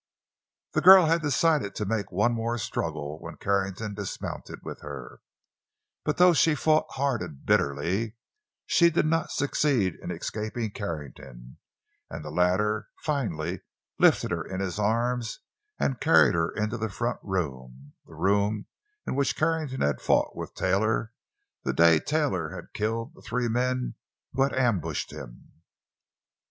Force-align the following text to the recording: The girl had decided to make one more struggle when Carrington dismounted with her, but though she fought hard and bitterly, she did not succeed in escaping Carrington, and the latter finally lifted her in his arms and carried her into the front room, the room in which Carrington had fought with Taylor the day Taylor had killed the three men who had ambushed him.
The 0.71 0.81
girl 0.81 1.05
had 1.05 1.21
decided 1.21 1.75
to 1.75 1.85
make 1.85 2.11
one 2.11 2.33
more 2.33 2.57
struggle 2.57 3.19
when 3.19 3.35
Carrington 3.37 3.93
dismounted 3.93 4.63
with 4.63 4.81
her, 4.81 5.21
but 6.03 6.17
though 6.17 6.33
she 6.33 6.55
fought 6.55 6.87
hard 6.93 7.21
and 7.21 7.45
bitterly, 7.45 8.15
she 8.65 8.89
did 8.89 9.05
not 9.05 9.29
succeed 9.31 9.93
in 10.01 10.09
escaping 10.09 10.71
Carrington, 10.71 11.59
and 12.09 12.25
the 12.25 12.31
latter 12.31 12.87
finally 13.03 13.61
lifted 13.99 14.31
her 14.31 14.43
in 14.43 14.59
his 14.59 14.79
arms 14.79 15.37
and 15.77 16.01
carried 16.01 16.33
her 16.33 16.49
into 16.49 16.79
the 16.79 16.89
front 16.89 17.19
room, 17.21 17.93
the 18.07 18.15
room 18.15 18.65
in 19.05 19.13
which 19.13 19.35
Carrington 19.35 19.81
had 19.81 20.01
fought 20.01 20.35
with 20.35 20.55
Taylor 20.55 21.13
the 21.63 21.73
day 21.73 21.99
Taylor 21.99 22.49
had 22.55 22.73
killed 22.73 23.13
the 23.13 23.21
three 23.21 23.47
men 23.47 23.93
who 24.33 24.41
had 24.41 24.53
ambushed 24.53 25.13
him. 25.13 25.61